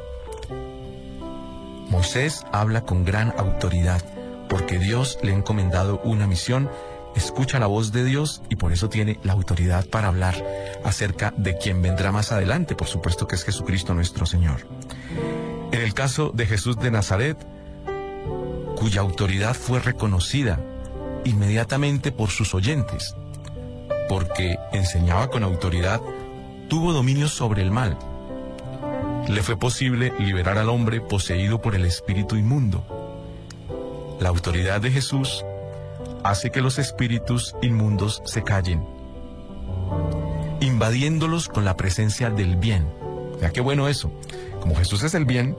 Moisés 1.90 2.47
habla 2.52 2.87
con 2.87 3.04
gran 3.04 3.35
autoridad 3.37 4.13
porque 4.54 4.78
Dios 4.78 5.18
le 5.20 5.32
ha 5.32 5.34
encomendado 5.34 6.00
una 6.04 6.28
misión 6.28 6.70
escucha 7.16 7.58
la 7.58 7.66
voz 7.66 7.90
de 7.90 8.04
Dios 8.04 8.40
y 8.49 8.54
por 8.54 8.73
eso 8.73 8.88
tiene 8.88 9.18
la 9.25 9.32
autoridad 9.32 9.84
para 9.87 10.06
hablar 10.06 10.37
acerca 10.84 11.34
de 11.37 11.58
quien 11.58 11.82
vendrá 11.82 12.12
más 12.12 12.30
adelante, 12.30 12.76
por 12.76 12.87
supuesto 12.87 13.26
que 13.26 13.34
es 13.34 13.42
Jesucristo 13.42 13.94
nuestro 13.94 14.26
Señor. 14.26 14.68
En 15.73 15.80
el 15.80 15.92
caso 15.92 16.30
de 16.32 16.46
Jesús 16.46 16.78
de 16.78 16.92
Nazaret, 16.92 17.37
cuya 18.76 19.00
autoridad 19.00 19.54
fue 19.54 19.80
reconocida 19.80 20.61
inmediatamente 21.25 22.12
por 22.12 22.30
sus 22.30 22.54
oyentes, 22.54 23.16
porque 24.08 24.56
enseñaba 24.73 25.30
con 25.30 25.42
autoridad, 25.42 26.00
tuvo 26.68 26.92
dominio 26.92 27.26
sobre 27.26 27.62
el 27.62 27.73
mal. 27.73 27.99
Le 29.26 29.42
fue 29.42 29.56
posible 29.56 30.12
liberar 30.20 30.58
al 30.58 30.68
hombre 30.68 31.00
poseído 31.00 31.61
por 31.61 31.75
el 31.75 31.84
espíritu 31.84 32.37
inmundo. 32.37 32.94
La 34.25 34.31
autoridad 34.31 34.81
de 34.81 34.90
Jesús 34.90 35.45
hace 36.23 36.50
que 36.50 36.62
los 36.62 36.78
espíritus 36.78 37.54
inmundos 37.61 38.23
se 38.25 38.43
callen, 38.43 38.83
invadiéndolos 40.62 41.50
con 41.50 41.66
la 41.66 41.76
presencia 41.76 42.31
del 42.31 42.57
bien. 42.57 42.88
Ya 43.43 43.50
qué 43.50 43.61
bueno 43.61 43.87
eso. 43.87 44.11
Como 44.62 44.76
Jesús 44.76 45.02
es 45.02 45.12
el 45.12 45.26
bien, 45.26 45.59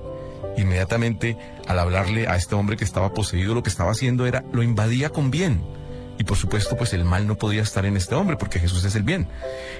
inmediatamente 0.57 1.37
al 1.67 1.77
hablarle 1.77 2.27
a 2.27 2.37
este 2.37 2.55
hombre 2.55 2.75
que 2.75 2.85
estaba 2.85 3.13
poseído, 3.13 3.53
lo 3.53 3.61
que 3.61 3.69
estaba 3.69 3.91
haciendo 3.91 4.25
era 4.25 4.43
lo 4.51 4.63
invadía 4.63 5.11
con 5.11 5.29
bien. 5.29 5.63
Y 6.17 6.23
por 6.23 6.35
supuesto, 6.35 6.75
pues 6.75 6.91
el 6.93 7.05
mal 7.05 7.27
no 7.27 7.35
podía 7.35 7.61
estar 7.61 7.85
en 7.85 7.95
este 7.95 8.15
hombre 8.15 8.35
porque 8.35 8.57
Jesús 8.57 8.83
es 8.83 8.95
el 8.95 9.03
bien. 9.03 9.27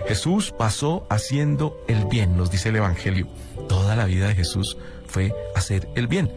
Jesús 0.07 0.53
pasó 0.55 1.07
haciendo 1.09 1.83
el 1.87 2.05
bien, 2.05 2.37
nos 2.37 2.51
dice 2.51 2.69
el 2.69 2.75
Evangelio. 2.75 3.27
Toda 3.67 3.95
la 3.95 4.05
vida 4.05 4.27
de 4.27 4.35
Jesús 4.35 4.77
fue 5.07 5.33
hacer 5.55 5.89
el 5.95 6.05
bien. 6.05 6.31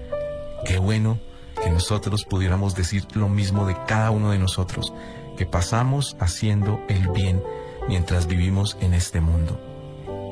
Qué 0.64 0.78
bueno 0.78 1.27
que 1.62 1.70
nosotros 1.70 2.24
pudiéramos 2.24 2.74
decir 2.74 3.06
lo 3.14 3.28
mismo 3.28 3.66
de 3.66 3.76
cada 3.86 4.10
uno 4.10 4.30
de 4.30 4.38
nosotros, 4.38 4.92
que 5.36 5.46
pasamos 5.46 6.16
haciendo 6.20 6.80
el 6.88 7.08
bien 7.08 7.42
mientras 7.88 8.26
vivimos 8.26 8.76
en 8.80 8.94
este 8.94 9.20
mundo. 9.20 9.60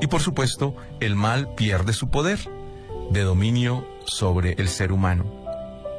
Y 0.01 0.07
por 0.07 0.21
supuesto, 0.21 0.75
el 0.99 1.15
mal 1.15 1.53
pierde 1.55 1.93
su 1.93 2.09
poder 2.09 2.39
de 3.09 3.21
dominio 3.21 3.87
sobre 4.05 4.53
el 4.57 4.69
ser 4.69 4.91
humano. 4.91 5.25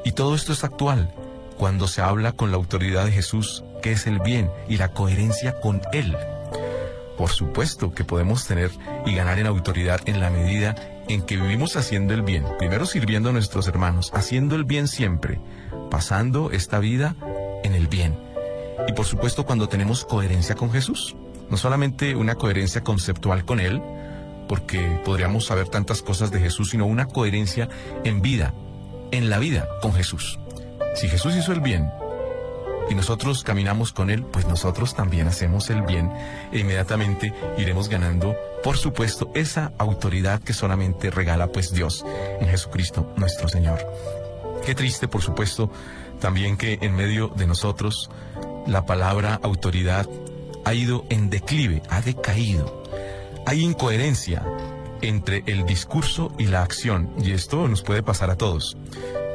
Y 0.04 0.12
todo 0.12 0.34
esto 0.34 0.52
es 0.52 0.64
actual 0.64 1.12
cuando 1.56 1.88
se 1.88 2.00
habla 2.00 2.32
con 2.32 2.50
la 2.50 2.56
autoridad 2.56 3.04
de 3.04 3.12
Jesús, 3.12 3.64
que 3.82 3.92
es 3.92 4.06
el 4.06 4.20
bien, 4.20 4.50
y 4.68 4.76
la 4.76 4.92
coherencia 4.92 5.60
con 5.60 5.82
Él. 5.92 6.16
Por 7.16 7.30
supuesto 7.30 7.92
que 7.92 8.04
podemos 8.04 8.46
tener 8.46 8.70
y 9.04 9.14
ganar 9.14 9.40
en 9.40 9.48
autoridad 9.48 10.00
en 10.06 10.20
la 10.20 10.30
medida 10.30 10.76
en 11.08 11.22
que 11.22 11.36
vivimos 11.36 11.76
haciendo 11.76 12.14
el 12.14 12.22
bien, 12.22 12.44
primero 12.58 12.86
sirviendo 12.86 13.30
a 13.30 13.32
nuestros 13.32 13.66
hermanos, 13.68 14.10
haciendo 14.14 14.54
el 14.54 14.64
bien 14.64 14.88
siempre, 14.88 15.40
pasando 15.90 16.50
esta 16.50 16.78
vida 16.78 17.16
en 17.64 17.74
el 17.74 17.88
bien. 17.88 18.16
Y 18.86 18.92
por 18.92 19.06
supuesto 19.06 19.44
cuando 19.46 19.68
tenemos 19.68 20.04
coherencia 20.04 20.54
con 20.54 20.70
Jesús, 20.70 21.16
no 21.50 21.56
solamente 21.56 22.14
una 22.14 22.34
coherencia 22.34 22.82
conceptual 22.82 23.44
con 23.44 23.60
Él, 23.60 23.82
porque 24.48 25.00
podríamos 25.04 25.46
saber 25.46 25.68
tantas 25.68 26.02
cosas 26.02 26.30
de 26.30 26.40
Jesús, 26.40 26.70
sino 26.70 26.86
una 26.86 27.06
coherencia 27.06 27.68
en 28.04 28.22
vida, 28.22 28.54
en 29.10 29.30
la 29.30 29.38
vida 29.38 29.68
con 29.82 29.92
Jesús. 29.92 30.38
Si 30.94 31.08
Jesús 31.08 31.36
hizo 31.36 31.52
el 31.52 31.60
bien 31.60 31.90
y 32.90 32.94
nosotros 32.94 33.44
caminamos 33.44 33.92
con 33.92 34.10
Él, 34.10 34.24
pues 34.24 34.46
nosotros 34.46 34.94
también 34.94 35.28
hacemos 35.28 35.70
el 35.70 35.82
bien 35.82 36.12
e 36.52 36.58
inmediatamente 36.58 37.32
iremos 37.56 37.88
ganando 37.88 38.34
por 38.62 38.76
supuesto, 38.76 39.30
esa 39.34 39.72
autoridad 39.78 40.42
que 40.42 40.52
solamente 40.52 41.10
regala 41.10 41.48
pues 41.48 41.72
Dios 41.72 42.04
en 42.40 42.48
Jesucristo 42.48 43.12
nuestro 43.16 43.48
Señor. 43.48 43.78
Qué 44.64 44.74
triste, 44.74 45.06
por 45.06 45.22
supuesto, 45.22 45.70
también 46.20 46.56
que 46.56 46.78
en 46.82 46.94
medio 46.94 47.28
de 47.28 47.46
nosotros 47.46 48.10
la 48.66 48.84
palabra 48.84 49.38
autoridad 49.42 50.08
ha 50.64 50.74
ido 50.74 51.04
en 51.08 51.30
declive, 51.30 51.82
ha 51.88 52.00
decaído. 52.00 52.82
Hay 53.46 53.62
incoherencia 53.62 54.44
entre 55.00 55.44
el 55.46 55.64
discurso 55.64 56.32
y 56.36 56.46
la 56.46 56.62
acción, 56.62 57.14
y 57.22 57.30
esto 57.30 57.68
nos 57.68 57.82
puede 57.82 58.02
pasar 58.02 58.30
a 58.30 58.36
todos, 58.36 58.76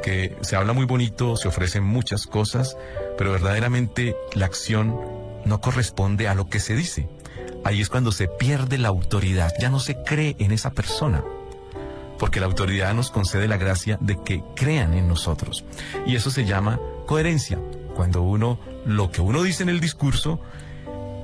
que 0.02 0.36
se 0.42 0.56
habla 0.56 0.74
muy 0.74 0.84
bonito, 0.84 1.36
se 1.36 1.48
ofrecen 1.48 1.82
muchas 1.82 2.26
cosas, 2.26 2.76
pero 3.16 3.32
verdaderamente 3.32 4.16
la 4.34 4.46
acción 4.46 4.98
no 5.44 5.60
corresponde 5.60 6.28
a 6.28 6.34
lo 6.34 6.48
que 6.48 6.60
se 6.60 6.74
dice 6.74 7.08
ahí 7.64 7.80
es 7.80 7.88
cuando 7.88 8.12
se 8.12 8.28
pierde 8.28 8.78
la 8.78 8.88
autoridad, 8.88 9.52
ya 9.58 9.70
no 9.70 9.80
se 9.80 9.96
cree 9.96 10.36
en 10.38 10.52
esa 10.52 10.70
persona, 10.70 11.24
porque 12.18 12.38
la 12.38 12.46
autoridad 12.46 12.94
nos 12.94 13.10
concede 13.10 13.48
la 13.48 13.56
gracia 13.56 13.98
de 14.00 14.22
que 14.22 14.44
crean 14.54 14.94
en 14.94 15.08
nosotros. 15.08 15.64
Y 16.06 16.14
eso 16.14 16.30
se 16.30 16.44
llama 16.44 16.78
coherencia, 17.06 17.58
cuando 17.96 18.22
uno, 18.22 18.60
lo 18.86 19.10
que 19.10 19.22
uno 19.22 19.42
dice 19.42 19.62
en 19.62 19.70
el 19.70 19.80
discurso, 19.80 20.40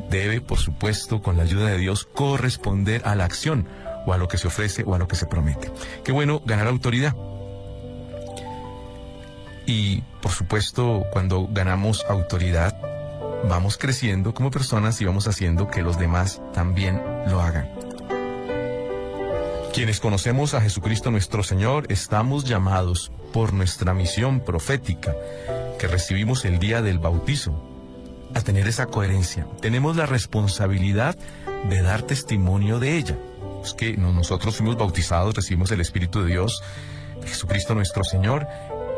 debe, 0.08 0.40
por 0.40 0.58
supuesto, 0.58 1.22
con 1.22 1.36
la 1.36 1.44
ayuda 1.44 1.68
de 1.68 1.78
Dios, 1.78 2.08
corresponder 2.12 3.02
a 3.04 3.14
la 3.14 3.24
acción, 3.24 3.68
o 4.06 4.14
a 4.14 4.18
lo 4.18 4.28
que 4.28 4.38
se 4.38 4.48
ofrece, 4.48 4.82
o 4.84 4.94
a 4.94 4.98
lo 4.98 5.06
que 5.06 5.16
se 5.16 5.26
promete. 5.26 5.70
Qué 6.04 6.10
bueno 6.10 6.40
ganar 6.44 6.66
autoridad. 6.66 7.14
Y, 9.70 10.02
por 10.20 10.32
supuesto, 10.32 11.06
cuando 11.12 11.46
ganamos 11.48 12.04
autoridad, 12.08 12.76
vamos 13.48 13.78
creciendo 13.78 14.34
como 14.34 14.50
personas 14.50 15.00
y 15.00 15.04
vamos 15.04 15.28
haciendo 15.28 15.68
que 15.68 15.80
los 15.80 15.96
demás 15.96 16.42
también 16.52 17.00
lo 17.28 17.40
hagan. 17.40 17.70
Quienes 19.72 20.00
conocemos 20.00 20.54
a 20.54 20.60
Jesucristo 20.60 21.12
nuestro 21.12 21.44
Señor 21.44 21.86
estamos 21.88 22.46
llamados 22.46 23.12
por 23.32 23.52
nuestra 23.52 23.94
misión 23.94 24.40
profética 24.40 25.14
que 25.78 25.86
recibimos 25.86 26.44
el 26.44 26.58
día 26.58 26.82
del 26.82 26.98
bautizo 26.98 27.64
a 28.34 28.40
tener 28.40 28.66
esa 28.66 28.86
coherencia. 28.86 29.46
Tenemos 29.60 29.94
la 29.94 30.06
responsabilidad 30.06 31.16
de 31.68 31.80
dar 31.80 32.02
testimonio 32.02 32.80
de 32.80 32.96
ella. 32.96 33.16
Es 33.62 33.74
que 33.74 33.96
nosotros 33.96 34.56
fuimos 34.56 34.76
bautizados, 34.76 35.36
recibimos 35.36 35.70
el 35.70 35.80
Espíritu 35.80 36.22
de 36.22 36.30
Dios, 36.32 36.60
Jesucristo 37.24 37.74
nuestro 37.74 38.02
Señor, 38.02 38.48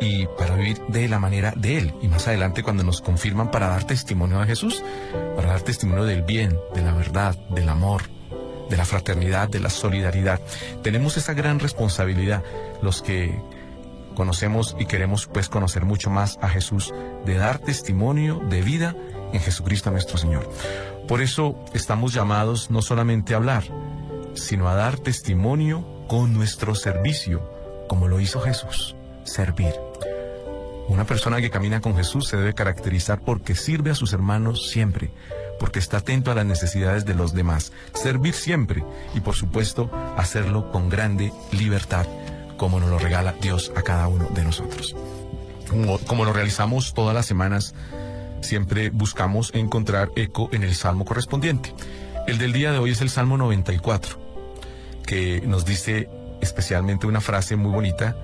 y 0.02 0.26
para 0.37 0.56
vivir 0.56 0.82
de 0.88 1.09
la 1.09 1.18
manera 1.18 1.52
de 1.56 1.78
Él. 1.78 1.94
Y 2.02 2.09
más 2.09 2.26
adelante 2.26 2.62
cuando 2.62 2.82
nos 2.82 3.00
confirman 3.00 3.50
para 3.50 3.68
dar 3.68 3.85
testimonio 3.85 4.40
de 4.40 4.47
Jesús, 4.47 4.82
para 5.37 5.50
dar 5.50 5.62
testimonio 5.62 6.04
del 6.04 6.23
bien, 6.23 6.59
de 6.75 6.82
la 6.82 6.92
verdad, 6.92 7.37
del 7.50 7.68
amor, 7.68 8.02
de 8.68 8.76
la 8.76 8.85
fraternidad, 8.85 9.49
de 9.49 9.61
la 9.61 9.71
solidaridad. 9.71 10.40
Tenemos 10.82 11.16
esa 11.16 11.35
gran 11.35 11.61
responsabilidad, 11.61 12.42
los 12.82 13.00
que 13.00 13.40
conocemos 14.16 14.76
y 14.78 14.87
queremos 14.87 15.26
pues 15.26 15.49
conocer 15.49 15.85
mucho 15.85 16.11
más 16.11 16.38
a 16.42 16.49
Jesús, 16.49 16.92
de 17.25 17.35
dar 17.35 17.59
testimonio 17.61 18.40
de 18.50 18.61
vida 18.61 18.97
en 19.32 19.40
Jesucristo 19.40 19.90
nuestro 19.90 20.18
Señor. 20.18 20.50
Por 21.06 21.21
eso 21.23 21.64
estamos 21.75 22.12
llamados 22.12 22.71
no 22.71 22.82
solamente 22.82 23.35
a 23.35 23.37
hablar, 23.37 23.64
sino 24.35 24.68
a 24.68 24.75
dar 24.75 24.99
testimonio 24.99 25.87
con 26.09 26.35
nuestro 26.35 26.75
servicio, 26.75 27.49
como 27.88 28.09
lo 28.09 28.21
hizo 28.21 28.40
Jesús, 28.40 28.97
servir. 29.25 29.75
Una 30.88 31.05
persona 31.05 31.41
que 31.41 31.50
camina 31.50 31.81
con 31.81 31.97
Jesús 31.97 32.29
se 32.29 32.37
debe 32.37 32.55
caracterizar 32.55 33.21
porque 33.21 33.55
sirve 33.55 33.91
a 33.91 33.95
sus 33.95 34.12
hermanos 34.12 34.69
siempre, 34.69 35.11
porque 35.59 35.79
está 35.79 35.99
atento 35.99 36.31
a 36.31 36.35
las 36.35 36.45
necesidades 36.45 37.05
de 37.05 37.14
los 37.14 37.33
demás, 37.35 37.73
servir 37.95 38.35
siempre 38.35 38.85
y 39.14 39.21
por 39.21 39.35
supuesto 39.35 39.91
hacerlo 40.17 40.71
con 40.73 40.88
grande 40.88 41.33
libertad, 41.52 42.07
como 42.57 42.81
nos 42.81 42.91
lo 42.91 42.99
regala 42.99 43.35
Dios 43.41 43.73
a 43.76 43.83
cada 43.83 44.09
uno 44.09 44.29
de 44.35 44.45
nosotros. 44.45 44.95
Como, 46.07 46.25
lo 46.25 46.33
realizamos 46.33 46.93
todas 46.93 47.14
las 47.14 47.25
semanas, 47.25 47.75
siempre 48.43 48.91
buscamos 48.91 49.50
encontrar 49.55 50.11
eco 50.17 50.50
en 50.52 50.64
el 50.64 50.75
salmo 50.75 51.05
correspondiente. 51.05 51.73
El 52.26 52.38
del 52.38 52.52
día 52.52 52.73
de 52.73 52.79
hoy 52.79 52.91
es 52.91 53.00
el 53.00 53.09
Salmo 53.09 53.38
94, 53.38 54.19
que 55.07 55.41
nos 55.47 55.64
dice 55.64 56.11
especialmente 56.43 57.07
una 57.07 57.21
frase 57.23 57.57
muy 57.57 57.73
bonita, 57.73 58.17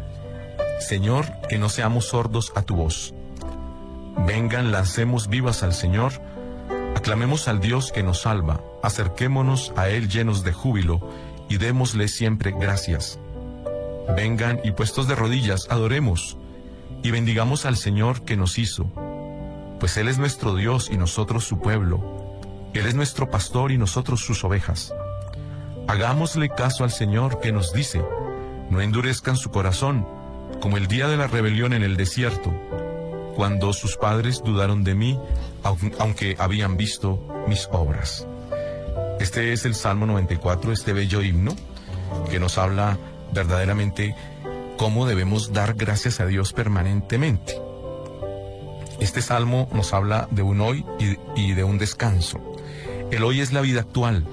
Señor, 0.78 1.26
que 1.48 1.58
no 1.58 1.68
seamos 1.68 2.06
sordos 2.06 2.52
a 2.54 2.62
tu 2.62 2.76
voz. 2.76 3.14
Vengan, 4.26 4.72
lancemos 4.72 5.28
vivas 5.28 5.62
al 5.62 5.74
Señor, 5.74 6.12
aclamemos 6.94 7.48
al 7.48 7.60
Dios 7.60 7.92
que 7.92 8.02
nos 8.02 8.22
salva, 8.22 8.60
acerquémonos 8.82 9.72
a 9.76 9.88
Él 9.88 10.08
llenos 10.08 10.44
de 10.44 10.52
júbilo 10.52 11.00
y 11.48 11.58
démosle 11.58 12.08
siempre 12.08 12.52
gracias. 12.52 13.18
Vengan 14.16 14.60
y 14.64 14.70
puestos 14.70 15.08
de 15.08 15.14
rodillas, 15.14 15.66
adoremos 15.70 16.36
y 17.02 17.10
bendigamos 17.10 17.66
al 17.66 17.76
Señor 17.76 18.24
que 18.24 18.36
nos 18.36 18.58
hizo, 18.58 18.90
pues 19.80 19.96
Él 19.96 20.08
es 20.08 20.18
nuestro 20.18 20.54
Dios 20.54 20.90
y 20.90 20.96
nosotros 20.96 21.44
su 21.44 21.60
pueblo. 21.60 22.18
Él 22.74 22.86
es 22.86 22.94
nuestro 22.94 23.30
pastor 23.30 23.72
y 23.72 23.78
nosotros 23.78 24.20
sus 24.20 24.44
ovejas. 24.44 24.94
Hagámosle 25.88 26.50
caso 26.50 26.84
al 26.84 26.90
Señor 26.90 27.40
que 27.40 27.50
nos 27.50 27.72
dice, 27.72 28.04
no 28.70 28.80
endurezcan 28.80 29.36
su 29.36 29.50
corazón, 29.50 30.06
como 30.60 30.76
el 30.76 30.86
día 30.86 31.08
de 31.08 31.16
la 31.16 31.26
rebelión 31.26 31.72
en 31.72 31.82
el 31.82 31.96
desierto, 31.96 32.52
cuando 33.34 33.72
sus 33.72 33.96
padres 33.96 34.42
dudaron 34.44 34.84
de 34.84 34.94
mí, 34.94 35.18
aunque 35.62 36.36
habían 36.38 36.76
visto 36.76 37.22
mis 37.46 37.68
obras. 37.72 38.26
Este 39.20 39.52
es 39.52 39.64
el 39.64 39.74
Salmo 39.74 40.06
94, 40.06 40.72
este 40.72 40.92
bello 40.92 41.22
himno, 41.22 41.54
que 42.30 42.40
nos 42.40 42.58
habla 42.58 42.98
verdaderamente 43.32 44.14
cómo 44.76 45.06
debemos 45.06 45.52
dar 45.52 45.74
gracias 45.74 46.20
a 46.20 46.26
Dios 46.26 46.52
permanentemente. 46.52 47.60
Este 49.00 49.22
salmo 49.22 49.68
nos 49.72 49.92
habla 49.92 50.28
de 50.30 50.42
un 50.42 50.60
hoy 50.60 50.84
y, 51.36 51.52
de 51.52 51.64
un 51.64 51.78
descanso. 51.78 52.40
El 53.10 53.22
hoy 53.22 53.40
es 53.40 53.52
la 53.52 53.60
vida 53.60 53.80
actual, 53.80 54.26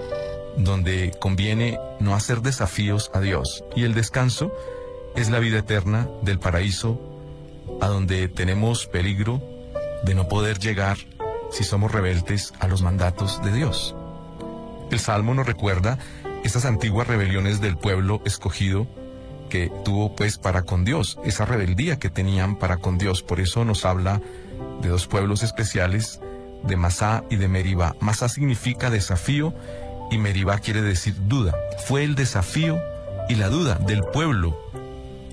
donde 0.57 1.11
conviene 1.19 1.79
no 1.99 2.15
hacer 2.15 2.41
desafíos 2.41 3.11
a 3.13 3.19
Dios, 3.21 3.63
y 3.75 3.83
el 3.83 3.93
descanso 3.93 4.51
es 5.15 5.29
la 5.29 5.39
vida 5.39 5.59
eterna 5.59 6.07
del 6.21 6.39
paraíso 6.39 6.99
a 7.81 7.87
donde 7.87 8.27
tenemos 8.27 8.85
peligro 8.87 9.41
de 10.03 10.13
no 10.13 10.27
poder 10.27 10.59
llegar 10.59 10.97
si 11.51 11.63
somos 11.63 11.91
rebeldes 11.91 12.53
a 12.59 12.67
los 12.67 12.81
mandatos 12.81 13.41
de 13.43 13.51
Dios. 13.51 13.95
El 14.91 14.99
Salmo 14.99 15.33
nos 15.33 15.47
recuerda 15.47 15.97
esas 16.43 16.65
antiguas 16.65 17.07
rebeliones 17.07 17.61
del 17.61 17.77
pueblo 17.77 18.21
escogido 18.25 18.87
que 19.49 19.71
tuvo 19.83 20.15
pues 20.15 20.37
para 20.37 20.63
con 20.63 20.85
Dios, 20.85 21.17
esa 21.23 21.45
rebeldía 21.45 21.97
que 21.97 22.09
tenían 22.09 22.57
para 22.57 22.77
con 22.77 22.97
Dios. 22.97 23.23
Por 23.23 23.39
eso 23.39 23.63
nos 23.63 23.85
habla 23.85 24.21
de 24.81 24.89
dos 24.89 25.07
pueblos 25.07 25.43
especiales, 25.43 26.19
de 26.63 26.75
Masá 26.75 27.23
y 27.29 27.37
de 27.37 27.47
Meribá. 27.47 27.95
Masá 27.99 28.27
significa 28.27 28.89
desafío 28.89 29.53
y 30.11 30.17
Meribá 30.17 30.59
quiere 30.59 30.81
decir 30.81 31.15
duda. 31.27 31.55
Fue 31.85 32.03
el 32.03 32.15
desafío 32.15 32.79
y 33.29 33.35
la 33.35 33.49
duda 33.49 33.75
del 33.75 34.01
pueblo 34.03 34.57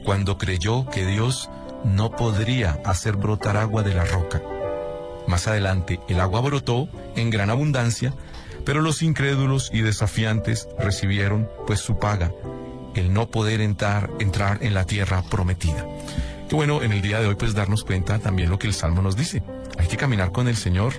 cuando 0.04 0.38
creyó 0.38 0.86
que 0.86 1.06
Dios 1.06 1.50
no 1.84 2.10
podría 2.10 2.80
hacer 2.84 3.16
brotar 3.16 3.56
agua 3.56 3.82
de 3.82 3.94
la 3.94 4.04
roca. 4.04 4.42
Más 5.26 5.46
adelante, 5.46 6.00
el 6.08 6.20
agua 6.20 6.40
brotó 6.40 6.88
en 7.16 7.30
gran 7.30 7.50
abundancia, 7.50 8.14
pero 8.64 8.80
los 8.80 9.02
incrédulos 9.02 9.70
y 9.72 9.80
desafiantes 9.80 10.68
recibieron 10.78 11.48
pues 11.66 11.80
su 11.80 11.98
paga, 11.98 12.32
el 12.94 13.12
no 13.12 13.28
poder 13.28 13.60
entrar, 13.60 14.10
entrar 14.20 14.58
en 14.62 14.74
la 14.74 14.84
tierra 14.84 15.22
prometida. 15.22 15.86
Qué 16.48 16.54
bueno 16.54 16.82
en 16.82 16.92
el 16.92 17.02
día 17.02 17.20
de 17.20 17.28
hoy 17.28 17.34
pues 17.34 17.54
darnos 17.54 17.84
cuenta 17.84 18.18
también 18.18 18.50
lo 18.50 18.58
que 18.58 18.66
el 18.66 18.74
Salmo 18.74 19.02
nos 19.02 19.16
dice. 19.16 19.42
Hay 19.78 19.86
que 19.86 19.96
caminar 19.96 20.32
con 20.32 20.48
el 20.48 20.56
Señor, 20.56 20.94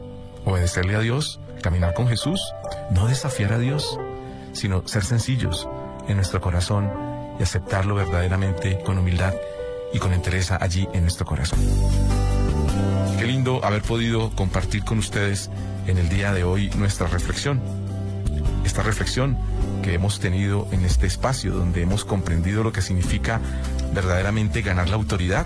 obedecerle 0.45 0.95
a 0.95 0.99
Dios, 0.99 1.39
caminar 1.61 1.93
con 1.93 2.07
Jesús, 2.07 2.41
no 2.91 3.07
desafiar 3.07 3.53
a 3.53 3.59
Dios, 3.59 3.99
sino 4.53 4.87
ser 4.87 5.03
sencillos 5.03 5.67
en 6.07 6.15
nuestro 6.15 6.41
corazón 6.41 7.12
y 7.39 7.43
aceptarlo 7.43 7.95
verdaderamente 7.95 8.79
con 8.79 8.97
humildad 8.97 9.33
y 9.93 9.99
con 9.99 10.13
entereza 10.13 10.57
allí 10.59 10.87
en 10.93 11.01
nuestro 11.01 11.25
corazón. 11.25 11.59
Qué 13.19 13.25
lindo 13.25 13.63
haber 13.63 13.81
podido 13.81 14.31
compartir 14.31 14.83
con 14.83 14.97
ustedes 14.97 15.49
en 15.87 15.97
el 15.97 16.09
día 16.09 16.33
de 16.33 16.43
hoy 16.43 16.69
nuestra 16.77 17.07
reflexión. 17.07 17.61
Esta 18.65 18.83
reflexión 18.83 19.37
que 19.81 19.93
hemos 19.93 20.19
tenido 20.19 20.67
en 20.71 20.85
este 20.85 21.07
espacio 21.07 21.53
donde 21.53 21.81
hemos 21.81 22.05
comprendido 22.05 22.63
lo 22.63 22.71
que 22.71 22.81
significa 22.81 23.39
verdaderamente 23.93 24.61
ganar 24.61 24.89
la 24.89 24.95
autoridad 24.95 25.45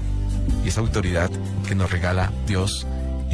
y 0.63 0.69
esa 0.69 0.81
autoridad 0.81 1.29
que 1.67 1.75
nos 1.75 1.91
regala 1.91 2.31
Dios 2.45 2.87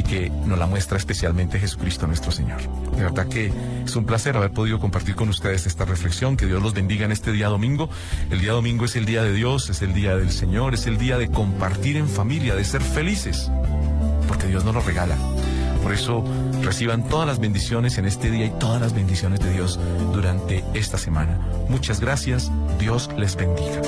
que 0.08 0.30
nos 0.46 0.58
la 0.58 0.66
muestra 0.66 0.98
especialmente 0.98 1.58
Jesucristo 1.58 2.06
nuestro 2.06 2.30
Señor. 2.30 2.60
De 2.96 3.02
verdad 3.02 3.26
que 3.26 3.52
es 3.84 3.96
un 3.96 4.04
placer 4.04 4.36
haber 4.36 4.52
podido 4.52 4.78
compartir 4.78 5.14
con 5.14 5.28
ustedes 5.28 5.66
esta 5.66 5.84
reflexión. 5.84 6.36
Que 6.36 6.46
Dios 6.46 6.62
los 6.62 6.74
bendiga 6.74 7.04
en 7.04 7.12
este 7.12 7.32
día 7.32 7.48
domingo. 7.48 7.88
El 8.30 8.40
día 8.40 8.52
domingo 8.52 8.84
es 8.84 8.96
el 8.96 9.06
día 9.06 9.22
de 9.22 9.32
Dios, 9.32 9.70
es 9.70 9.82
el 9.82 9.94
día 9.94 10.16
del 10.16 10.30
Señor, 10.30 10.74
es 10.74 10.86
el 10.86 10.98
día 10.98 11.18
de 11.18 11.28
compartir 11.28 11.96
en 11.96 12.08
familia, 12.08 12.54
de 12.54 12.64
ser 12.64 12.82
felices, 12.82 13.50
porque 14.28 14.46
Dios 14.46 14.64
nos 14.64 14.74
lo 14.74 14.80
regala. 14.80 15.16
Por 15.82 15.92
eso 15.92 16.24
reciban 16.62 17.06
todas 17.08 17.26
las 17.26 17.38
bendiciones 17.38 17.98
en 17.98 18.06
este 18.06 18.30
día 18.30 18.46
y 18.46 18.50
todas 18.58 18.80
las 18.80 18.94
bendiciones 18.94 19.40
de 19.40 19.52
Dios 19.52 19.78
durante 20.12 20.64
esta 20.72 20.96
semana. 20.96 21.38
Muchas 21.68 22.00
gracias. 22.00 22.50
Dios 22.78 23.10
les 23.18 23.36
bendiga. 23.36 23.82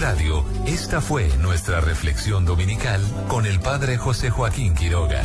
Radio, 0.00 0.44
esta 0.64 1.00
fue 1.00 1.28
nuestra 1.38 1.80
reflexión 1.80 2.44
dominical 2.44 3.00
con 3.26 3.46
el 3.46 3.58
Padre 3.58 3.96
José 3.96 4.30
Joaquín 4.30 4.74
Quiroga. 4.74 5.24